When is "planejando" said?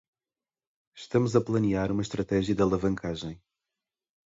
1.47-1.93